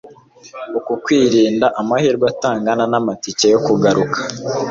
uku 0.77 0.91
kwirinda 1.03 1.67
a 1.79 1.81
mahirwe 1.87 2.25
atangana 2.33 2.83
nta 2.91 2.99
matike 3.05 3.47
yo 3.53 3.59
kugaruka 3.65 4.19